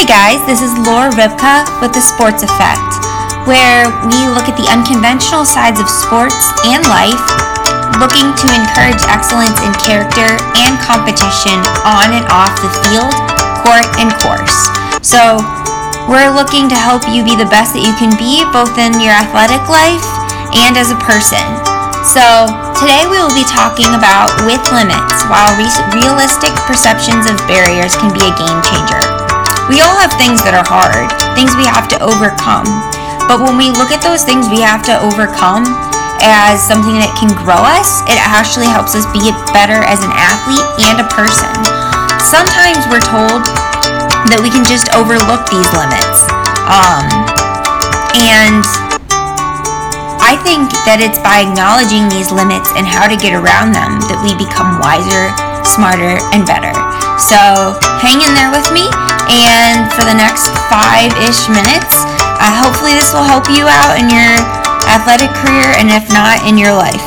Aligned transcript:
Hey 0.00 0.08
guys, 0.08 0.40
this 0.48 0.64
is 0.64 0.72
Laura 0.80 1.12
Ribka 1.12 1.60
with 1.84 1.92
The 1.92 2.00
Sports 2.00 2.40
Effect, 2.40 2.88
where 3.44 3.84
we 4.08 4.32
look 4.32 4.48
at 4.48 4.56
the 4.56 4.64
unconventional 4.72 5.44
sides 5.44 5.76
of 5.76 5.92
sports 5.92 6.40
and 6.64 6.80
life, 6.88 7.20
looking 8.00 8.32
to 8.32 8.46
encourage 8.48 9.04
excellence 9.12 9.60
in 9.60 9.76
character 9.76 10.40
and 10.56 10.80
competition 10.80 11.60
on 11.84 12.16
and 12.16 12.24
off 12.32 12.56
the 12.64 12.72
field, 12.80 13.12
court, 13.60 13.84
and 14.00 14.08
course. 14.24 14.72
So, 15.04 15.44
we're 16.08 16.32
looking 16.32 16.72
to 16.72 16.80
help 16.80 17.04
you 17.04 17.20
be 17.20 17.36
the 17.36 17.52
best 17.52 17.76
that 17.76 17.84
you 17.84 17.92
can 18.00 18.16
be, 18.16 18.40
both 18.56 18.80
in 18.80 18.96
your 19.04 19.12
athletic 19.12 19.60
life 19.68 20.08
and 20.56 20.80
as 20.80 20.88
a 20.88 21.00
person. 21.04 21.44
So, 22.08 22.48
today 22.72 23.04
we 23.04 23.20
will 23.20 23.36
be 23.36 23.44
talking 23.44 23.92
about 23.92 24.32
with 24.48 24.64
limits, 24.72 25.28
while 25.28 25.52
re- 25.60 25.68
realistic 25.92 26.56
perceptions 26.64 27.28
of 27.28 27.36
barriers 27.44 28.00
can 28.00 28.08
be 28.16 28.24
a 28.24 28.32
game 28.32 28.64
changer. 28.64 29.09
We 29.70 29.78
all 29.86 29.94
have 30.02 30.10
things 30.18 30.42
that 30.42 30.50
are 30.50 30.66
hard, 30.66 31.06
things 31.38 31.54
we 31.54 31.62
have 31.62 31.86
to 31.94 31.98
overcome. 32.02 32.66
But 33.30 33.38
when 33.38 33.54
we 33.54 33.70
look 33.70 33.94
at 33.94 34.02
those 34.02 34.26
things 34.26 34.50
we 34.50 34.58
have 34.66 34.82
to 34.90 34.98
overcome 34.98 35.62
as 36.18 36.58
something 36.58 36.98
that 36.98 37.14
can 37.14 37.30
grow 37.38 37.62
us, 37.62 38.02
it 38.10 38.18
actually 38.18 38.66
helps 38.66 38.98
us 38.98 39.06
be 39.14 39.30
better 39.54 39.86
as 39.86 40.02
an 40.02 40.10
athlete 40.10 40.66
and 40.90 40.98
a 40.98 41.06
person. 41.14 41.54
Sometimes 42.18 42.82
we're 42.90 42.98
told 42.98 43.46
that 44.26 44.42
we 44.42 44.50
can 44.50 44.66
just 44.66 44.90
overlook 44.90 45.46
these 45.46 45.70
limits. 45.70 46.26
Um, 46.66 47.06
and 48.18 48.66
I 50.18 50.34
think 50.42 50.66
that 50.82 50.98
it's 50.98 51.22
by 51.22 51.46
acknowledging 51.46 52.10
these 52.10 52.34
limits 52.34 52.74
and 52.74 52.90
how 52.90 53.06
to 53.06 53.14
get 53.14 53.38
around 53.38 53.70
them 53.70 54.02
that 54.10 54.18
we 54.18 54.34
become 54.34 54.82
wiser, 54.82 55.30
smarter, 55.62 56.18
and 56.34 56.42
better. 56.42 56.74
So 57.22 57.78
hang 58.02 58.18
in 58.18 58.34
there 58.34 58.50
with 58.50 58.66
me 58.74 58.90
and 59.38 59.90
for 59.92 60.02
the 60.02 60.14
next 60.14 60.50
five 60.66 61.12
ish 61.22 61.48
minutes, 61.48 62.02
uh, 62.42 62.50
hopefully, 62.56 62.94
this 62.94 63.12
will 63.12 63.22
help 63.22 63.48
you 63.48 63.68
out 63.68 64.00
in 64.00 64.08
your 64.08 64.34
athletic 64.88 65.30
career 65.38 65.70
and 65.76 65.90
if 65.90 66.08
not, 66.10 66.46
in 66.48 66.56
your 66.56 66.72
life. 66.72 67.04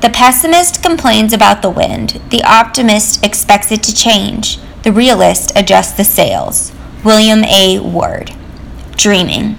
The 0.00 0.10
pessimist 0.10 0.82
complains 0.82 1.32
about 1.32 1.62
the 1.62 1.70
wind, 1.70 2.20
the 2.30 2.44
optimist 2.44 3.24
expects 3.24 3.72
it 3.72 3.82
to 3.84 3.94
change, 3.94 4.58
the 4.82 4.92
realist 4.92 5.52
adjusts 5.56 5.92
the 5.92 6.04
sails. 6.04 6.70
William 7.02 7.44
A. 7.44 7.80
Ward. 7.80 8.32
Dreaming. 8.92 9.56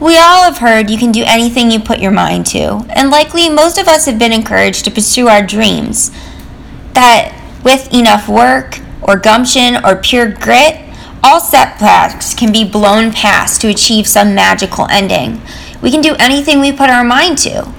We 0.00 0.18
all 0.18 0.44
have 0.44 0.58
heard 0.58 0.90
you 0.90 0.98
can 0.98 1.10
do 1.10 1.24
anything 1.26 1.70
you 1.70 1.80
put 1.80 2.00
your 2.00 2.10
mind 2.10 2.46
to, 2.46 2.86
and 2.90 3.10
likely 3.10 3.48
most 3.48 3.78
of 3.78 3.88
us 3.88 4.06
have 4.06 4.18
been 4.18 4.32
encouraged 4.32 4.84
to 4.84 4.90
pursue 4.90 5.28
our 5.28 5.44
dreams. 5.44 6.10
That 6.92 7.32
with 7.64 7.92
enough 7.92 8.28
work, 8.28 8.78
or 9.06 9.16
gumption, 9.16 9.84
or 9.84 9.96
pure 9.96 10.30
grit, 10.30 10.80
all 11.22 11.40
setbacks 11.40 12.34
can 12.34 12.52
be 12.52 12.68
blown 12.68 13.12
past 13.12 13.60
to 13.60 13.68
achieve 13.68 14.06
some 14.06 14.34
magical 14.34 14.86
ending. 14.88 15.40
We 15.82 15.90
can 15.90 16.00
do 16.00 16.16
anything 16.18 16.60
we 16.60 16.72
put 16.72 16.90
our 16.90 17.04
mind 17.04 17.38
to. 17.38 17.72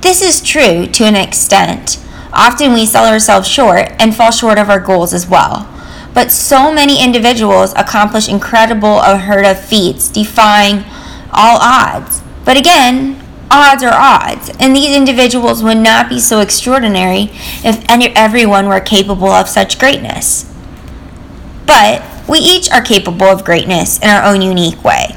This 0.00 0.22
is 0.22 0.40
true 0.40 0.86
to 0.86 1.04
an 1.04 1.16
extent. 1.16 2.02
Often 2.32 2.72
we 2.72 2.86
sell 2.86 3.06
ourselves 3.06 3.48
short 3.48 3.92
and 3.98 4.14
fall 4.14 4.30
short 4.30 4.58
of 4.58 4.70
our 4.70 4.80
goals 4.80 5.12
as 5.12 5.26
well. 5.26 5.68
But 6.14 6.30
so 6.30 6.72
many 6.72 7.02
individuals 7.02 7.72
accomplish 7.76 8.28
incredible, 8.28 9.00
unheard 9.00 9.44
of 9.44 9.62
feats, 9.62 10.08
defying 10.08 10.84
all 11.32 11.58
odds. 11.60 12.22
But 12.44 12.56
again, 12.56 13.22
odds 13.50 13.82
are 13.82 13.92
odds, 13.92 14.50
and 14.58 14.74
these 14.74 14.96
individuals 14.96 15.62
would 15.62 15.78
not 15.78 16.08
be 16.08 16.20
so 16.20 16.40
extraordinary 16.40 17.30
if 17.64 17.84
everyone 17.88 18.68
were 18.68 18.80
capable 18.80 19.28
of 19.28 19.48
such 19.48 19.78
greatness. 19.78 20.44
But 21.68 22.02
we 22.28 22.38
each 22.38 22.70
are 22.72 22.82
capable 22.82 23.26
of 23.26 23.44
greatness 23.44 23.98
in 24.00 24.08
our 24.08 24.24
own 24.24 24.42
unique 24.42 24.82
way. 24.82 25.14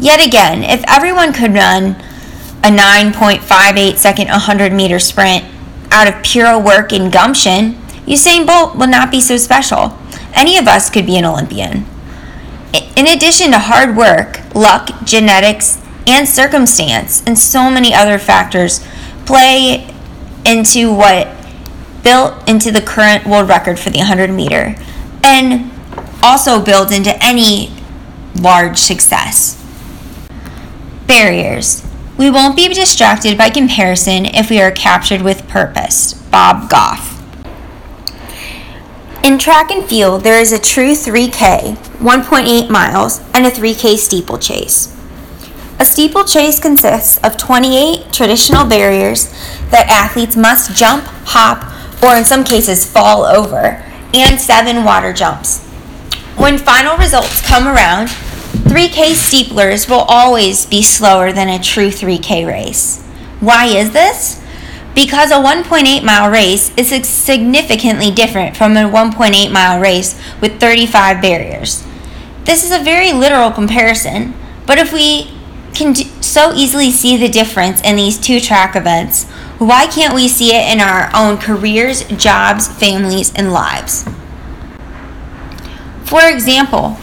Yet 0.00 0.26
again, 0.26 0.64
if 0.64 0.82
everyone 0.88 1.32
could 1.32 1.54
run 1.54 1.94
a 2.64 2.70
9.58 2.70 3.96
second 3.96 4.28
100 4.28 4.72
meter 4.72 4.98
sprint 4.98 5.44
out 5.90 6.08
of 6.08 6.22
pure 6.24 6.58
work 6.58 6.92
and 6.92 7.12
gumption, 7.12 7.74
Usain 8.06 8.46
Bolt 8.46 8.74
would 8.76 8.90
not 8.90 9.10
be 9.10 9.20
so 9.20 9.36
special. 9.36 9.96
Any 10.34 10.56
of 10.56 10.66
us 10.66 10.90
could 10.90 11.06
be 11.06 11.16
an 11.16 11.24
Olympian. 11.24 11.84
In 12.96 13.06
addition 13.06 13.50
to 13.50 13.58
hard 13.58 13.94
work, 13.94 14.40
luck, 14.54 14.90
genetics, 15.04 15.78
and 16.06 16.26
circumstance, 16.26 17.22
and 17.26 17.38
so 17.38 17.70
many 17.70 17.94
other 17.94 18.18
factors 18.18 18.84
play 19.26 19.86
into 20.44 20.92
what 20.92 21.28
built 22.02 22.48
into 22.48 22.70
the 22.70 22.80
current 22.80 23.26
world 23.26 23.48
record 23.48 23.78
for 23.78 23.90
the 23.90 23.98
100 23.98 24.30
meter 24.30 24.76
and 25.24 25.70
also 26.22 26.62
builds 26.62 26.92
into 26.92 27.16
any 27.24 27.72
large 28.34 28.78
success. 28.78 29.58
Barriers. 31.06 31.86
We 32.16 32.30
won't 32.30 32.56
be 32.56 32.68
distracted 32.68 33.36
by 33.38 33.50
comparison 33.50 34.26
if 34.26 34.50
we 34.50 34.60
are 34.60 34.70
captured 34.70 35.22
with 35.22 35.48
purpose. 35.48 36.14
Bob 36.14 36.68
Goff. 36.70 37.20
In 39.24 39.38
track 39.38 39.70
and 39.70 39.84
field, 39.88 40.24
there 40.24 40.40
is 40.40 40.52
a 40.52 40.58
true 40.58 40.92
3K, 40.92 41.76
1.8 41.76 42.70
miles, 42.70 43.20
and 43.32 43.46
a 43.46 43.50
3K 43.50 43.96
steeplechase. 43.96 44.96
A 45.78 45.84
steeplechase 45.84 46.58
consists 46.60 47.18
of 47.18 47.36
28 47.36 48.12
traditional 48.12 48.64
barriers 48.64 49.32
that 49.70 49.88
athletes 49.88 50.36
must 50.36 50.76
jump, 50.76 51.04
hop, 51.24 51.71
or 52.02 52.16
in 52.16 52.24
some 52.24 52.44
cases 52.44 52.90
fall 52.90 53.24
over, 53.24 53.82
and 54.12 54.40
seven 54.40 54.84
water 54.84 55.12
jumps. 55.12 55.64
When 56.36 56.58
final 56.58 56.96
results 56.96 57.40
come 57.46 57.68
around, 57.68 58.08
3K 58.08 59.12
steeplers 59.12 59.88
will 59.88 60.04
always 60.08 60.66
be 60.66 60.82
slower 60.82 61.32
than 61.32 61.48
a 61.48 61.62
true 61.62 61.88
3K 61.88 62.46
race. 62.46 63.02
Why 63.40 63.66
is 63.66 63.92
this? 63.92 64.42
Because 64.94 65.30
a 65.30 65.34
1.8 65.36 66.02
mile 66.04 66.30
race 66.30 66.74
is 66.76 66.90
significantly 67.08 68.10
different 68.10 68.56
from 68.56 68.76
a 68.76 68.80
1.8 68.80 69.52
mile 69.52 69.80
race 69.80 70.20
with 70.40 70.60
35 70.60 71.22
barriers. 71.22 71.86
This 72.44 72.64
is 72.64 72.72
a 72.72 72.82
very 72.82 73.12
literal 73.12 73.50
comparison, 73.50 74.34
but 74.66 74.78
if 74.78 74.92
we 74.92 75.30
can 75.74 75.94
so 75.94 76.52
easily 76.54 76.90
see 76.90 77.16
the 77.16 77.28
difference 77.28 77.80
in 77.82 77.96
these 77.96 78.18
two 78.18 78.40
track 78.40 78.76
events, 78.76 79.31
why 79.62 79.86
can't 79.86 80.14
we 80.14 80.28
see 80.28 80.54
it 80.54 80.72
in 80.72 80.80
our 80.80 81.10
own 81.14 81.38
careers, 81.38 82.04
jobs, 82.04 82.68
families, 82.68 83.32
and 83.34 83.52
lives? 83.52 84.04
For 86.04 86.26
example, 86.28 86.96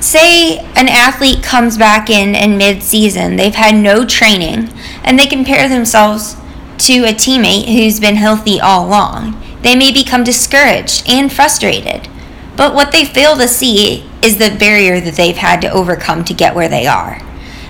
say 0.00 0.58
an 0.58 0.88
athlete 0.88 1.42
comes 1.42 1.78
back 1.78 2.10
in 2.10 2.34
in 2.34 2.58
mid-season, 2.58 3.36
they've 3.36 3.54
had 3.54 3.74
no 3.74 4.04
training, 4.04 4.70
and 5.02 5.18
they 5.18 5.26
compare 5.26 5.68
themselves 5.68 6.36
to 6.78 7.04
a 7.04 7.14
teammate 7.14 7.66
who's 7.66 8.00
been 8.00 8.16
healthy 8.16 8.60
all 8.60 8.86
along. 8.86 9.40
They 9.62 9.76
may 9.76 9.92
become 9.92 10.24
discouraged 10.24 11.08
and 11.08 11.32
frustrated. 11.32 12.08
But 12.56 12.74
what 12.74 12.92
they 12.92 13.04
fail 13.04 13.36
to 13.36 13.48
see 13.48 14.08
is 14.22 14.38
the 14.38 14.56
barrier 14.58 15.00
that 15.00 15.14
they've 15.14 15.36
had 15.36 15.60
to 15.62 15.70
overcome 15.70 16.24
to 16.24 16.34
get 16.34 16.54
where 16.54 16.68
they 16.68 16.86
are. 16.86 17.20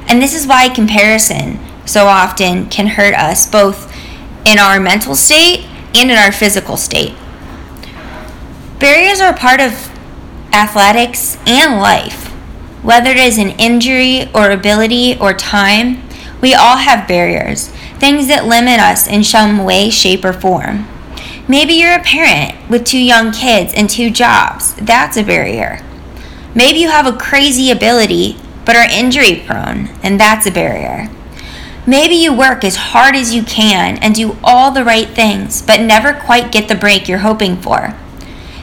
And 0.06 0.20
this 0.20 0.34
is 0.34 0.46
why 0.46 0.68
comparison 0.68 1.58
so 1.86 2.06
often 2.06 2.68
can 2.68 2.86
hurt 2.86 3.14
us 3.14 3.46
both 3.46 3.92
in 4.44 4.58
our 4.58 4.80
mental 4.80 5.14
state 5.14 5.66
and 5.94 6.10
in 6.10 6.16
our 6.16 6.32
physical 6.32 6.76
state. 6.76 7.14
Barriers 8.78 9.20
are 9.20 9.34
part 9.34 9.60
of 9.60 9.90
athletics 10.52 11.38
and 11.46 11.80
life. 11.80 12.28
Whether 12.82 13.10
it 13.10 13.16
is 13.16 13.38
an 13.38 13.50
injury 13.50 14.30
or 14.34 14.50
ability 14.50 15.18
or 15.18 15.32
time, 15.32 16.02
we 16.40 16.52
all 16.52 16.76
have 16.76 17.08
barriers, 17.08 17.68
things 17.98 18.28
that 18.28 18.44
limit 18.44 18.78
us 18.78 19.06
in 19.06 19.24
some 19.24 19.64
way, 19.64 19.88
shape, 19.88 20.24
or 20.24 20.34
form. 20.34 20.86
Maybe 21.48 21.74
you're 21.74 21.94
a 21.94 22.02
parent 22.02 22.68
with 22.68 22.84
two 22.84 22.98
young 22.98 23.32
kids 23.32 23.72
and 23.74 23.88
two 23.88 24.10
jobs. 24.10 24.74
That's 24.74 25.16
a 25.16 25.22
barrier. 25.22 25.80
Maybe 26.54 26.78
you 26.78 26.88
have 26.88 27.06
a 27.06 27.16
crazy 27.16 27.70
ability 27.70 28.36
but 28.64 28.76
are 28.76 28.88
injury 28.90 29.42
prone, 29.46 29.88
and 30.02 30.18
that's 30.18 30.46
a 30.46 30.50
barrier. 30.50 31.10
Maybe 31.86 32.14
you 32.14 32.32
work 32.32 32.64
as 32.64 32.76
hard 32.76 33.14
as 33.14 33.34
you 33.34 33.42
can 33.42 33.98
and 33.98 34.14
do 34.14 34.38
all 34.42 34.70
the 34.70 34.84
right 34.84 35.08
things, 35.08 35.60
but 35.60 35.82
never 35.82 36.14
quite 36.14 36.50
get 36.50 36.68
the 36.68 36.74
break 36.74 37.08
you're 37.08 37.18
hoping 37.18 37.58
for. 37.58 37.94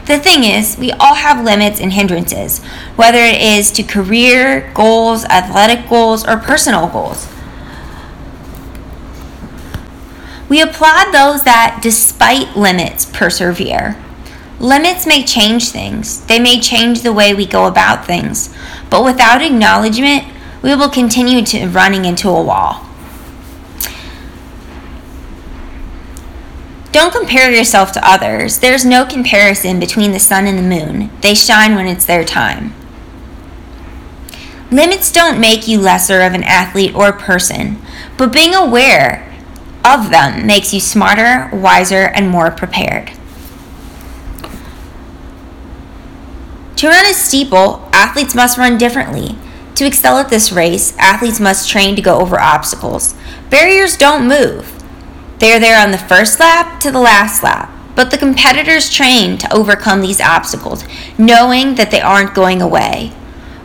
The 0.07 0.17
thing 0.17 0.43
is, 0.43 0.77
we 0.77 0.91
all 0.93 1.13
have 1.13 1.45
limits 1.45 1.79
and 1.79 1.93
hindrances, 1.93 2.63
whether 2.95 3.19
it 3.19 3.39
is 3.39 3.69
to 3.71 3.83
career 3.83 4.71
goals, 4.73 5.23
athletic 5.25 5.87
goals, 5.87 6.27
or 6.27 6.37
personal 6.37 6.87
goals. 6.87 7.27
We 10.49 10.59
applaud 10.59 11.13
those 11.13 11.43
that, 11.43 11.79
despite 11.81 12.57
limits, 12.57 13.05
persevere. 13.05 13.95
Limits 14.59 15.05
may 15.05 15.23
change 15.23 15.69
things, 15.69 16.25
they 16.25 16.39
may 16.39 16.59
change 16.59 17.03
the 17.03 17.13
way 17.13 17.33
we 17.33 17.45
go 17.45 17.67
about 17.67 18.05
things, 18.05 18.53
but 18.89 19.05
without 19.05 19.41
acknowledgement, 19.41 20.25
we 20.61 20.75
will 20.75 20.89
continue 20.89 21.45
to 21.45 21.67
running 21.67 22.05
into 22.05 22.27
a 22.27 22.41
wall. 22.43 22.85
Don't 26.91 27.13
compare 27.13 27.49
yourself 27.49 27.93
to 27.93 28.07
others. 28.07 28.59
There's 28.59 28.83
no 28.83 29.05
comparison 29.05 29.79
between 29.79 30.11
the 30.11 30.19
sun 30.19 30.45
and 30.45 30.57
the 30.57 30.61
moon. 30.61 31.09
They 31.21 31.33
shine 31.33 31.75
when 31.75 31.87
it's 31.87 32.05
their 32.05 32.25
time. 32.25 32.73
Limits 34.71 35.11
don't 35.11 35.39
make 35.39 35.67
you 35.67 35.79
lesser 35.79 36.21
of 36.21 36.33
an 36.33 36.43
athlete 36.43 36.95
or 36.95 37.11
person, 37.13 37.81
but 38.17 38.33
being 38.33 38.53
aware 38.53 39.27
of 39.83 40.09
them 40.09 40.45
makes 40.45 40.73
you 40.73 40.79
smarter, 40.79 41.49
wiser, 41.53 42.07
and 42.13 42.29
more 42.29 42.51
prepared. 42.51 43.11
To 46.77 46.87
run 46.87 47.05
a 47.05 47.13
steeple, 47.13 47.87
athletes 47.93 48.33
must 48.33 48.57
run 48.57 48.77
differently. 48.77 49.37
To 49.75 49.85
excel 49.85 50.17
at 50.17 50.29
this 50.29 50.51
race, 50.51 50.97
athletes 50.97 51.39
must 51.39 51.69
train 51.69 51.95
to 51.95 52.01
go 52.01 52.19
over 52.19 52.39
obstacles. 52.39 53.15
Barriers 53.49 53.95
don't 53.95 54.27
move. 54.27 54.80
They 55.41 55.53
are 55.53 55.59
there 55.59 55.81
on 55.81 55.89
the 55.89 55.97
first 55.97 56.39
lap 56.39 56.79
to 56.81 56.91
the 56.91 56.99
last 56.99 57.41
lap, 57.41 57.73
but 57.95 58.11
the 58.11 58.17
competitors 58.19 58.91
train 58.91 59.39
to 59.39 59.51
overcome 59.51 60.01
these 60.01 60.21
obstacles, 60.21 60.83
knowing 61.17 61.73
that 61.75 61.89
they 61.89 61.99
aren't 61.99 62.35
going 62.35 62.61
away. 62.61 63.07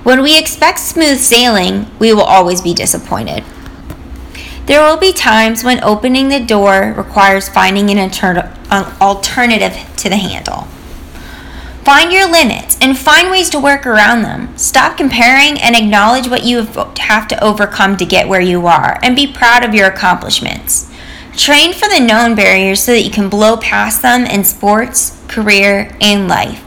When 0.02 0.22
we 0.22 0.38
expect 0.38 0.78
smooth 0.78 1.18
sailing, 1.18 1.90
we 1.98 2.14
will 2.14 2.22
always 2.22 2.62
be 2.62 2.72
disappointed. 2.72 3.44
There 4.64 4.80
will 4.80 4.96
be 4.96 5.12
times 5.12 5.64
when 5.64 5.84
opening 5.84 6.30
the 6.30 6.40
door 6.40 6.94
requires 6.96 7.50
finding 7.50 7.90
an, 7.90 8.10
alternative 8.98 9.76
to 9.98 10.08
the 10.08 10.16
handle. 10.16 10.62
Find 11.84 12.10
your 12.10 12.26
limits 12.26 12.78
and 12.80 12.96
find 12.96 13.30
ways 13.30 13.50
to 13.50 13.60
work 13.60 13.84
around 13.84 14.22
them. 14.22 14.56
Stop 14.56 14.96
comparing 14.96 15.60
and 15.60 15.76
acknowledge 15.76 16.28
what 16.28 16.42
you 16.42 16.62
have 16.62 17.28
to 17.28 17.44
overcome 17.44 17.98
to 17.98 18.06
get 18.06 18.28
where 18.28 18.40
you 18.40 18.66
are 18.66 18.98
and 19.02 19.14
be 19.14 19.30
proud 19.30 19.62
of 19.62 19.74
your 19.74 19.88
accomplishments. 19.88 20.90
Train 21.36 21.74
for 21.74 21.86
the 21.88 22.00
known 22.00 22.34
barriers 22.34 22.82
so 22.82 22.92
that 22.92 23.02
you 23.02 23.10
can 23.10 23.28
blow 23.28 23.58
past 23.58 24.00
them 24.00 24.24
in 24.24 24.42
sports, 24.42 25.22
career, 25.28 25.94
and 26.00 26.28
life. 26.28 26.62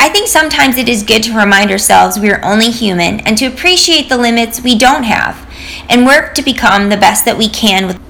I 0.00 0.08
think 0.08 0.28
sometimes 0.28 0.76
it 0.76 0.88
is 0.88 1.02
good 1.02 1.22
to 1.24 1.36
remind 1.36 1.70
ourselves 1.70 2.18
we 2.18 2.30
are 2.30 2.44
only 2.44 2.70
human 2.70 3.20
and 3.20 3.38
to 3.38 3.46
appreciate 3.46 4.08
the 4.08 4.16
limits 4.18 4.60
we 4.60 4.76
don't 4.76 5.04
have 5.04 5.48
and 5.88 6.06
work 6.06 6.34
to 6.34 6.42
become 6.42 6.88
the 6.88 6.96
best 6.96 7.24
that 7.24 7.38
we 7.38 7.48
can 7.48 7.86
with, 7.86 8.00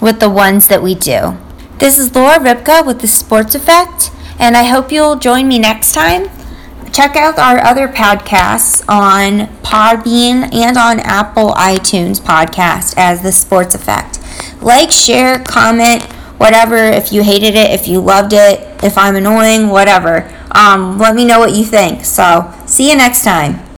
with 0.00 0.20
the 0.20 0.30
ones 0.30 0.68
that 0.68 0.82
we 0.82 0.94
do. 0.94 1.36
This 1.78 1.98
is 1.98 2.14
Laura 2.14 2.38
Ripka 2.38 2.86
with 2.86 3.00
the 3.00 3.08
Sports 3.08 3.56
Effect, 3.56 4.10
and 4.38 4.56
I 4.56 4.64
hope 4.64 4.92
you'll 4.92 5.16
join 5.16 5.48
me 5.48 5.58
next 5.58 5.92
time. 5.92 6.30
Check 6.92 7.16
out 7.16 7.38
our 7.40 7.58
other 7.58 7.88
podcasts 7.88 8.84
on 8.88 9.48
Podbean 9.64 10.54
and 10.54 10.76
on 10.76 11.00
Apple 11.00 11.50
iTunes 11.54 12.20
podcast 12.20 12.94
as 12.96 13.22
the 13.22 13.32
Sports 13.32 13.74
Effect. 13.74 14.13
Like, 14.64 14.90
share, 14.90 15.38
comment, 15.40 16.02
whatever. 16.38 16.76
If 16.76 17.12
you 17.12 17.22
hated 17.22 17.54
it, 17.54 17.70
if 17.70 17.86
you 17.86 18.00
loved 18.00 18.32
it, 18.32 18.82
if 18.82 18.98
I'm 18.98 19.14
annoying, 19.14 19.68
whatever. 19.68 20.28
Um, 20.50 20.98
let 20.98 21.14
me 21.14 21.24
know 21.24 21.38
what 21.38 21.54
you 21.54 21.64
think. 21.64 22.04
So, 22.04 22.52
see 22.66 22.90
you 22.90 22.96
next 22.96 23.24
time. 23.24 23.63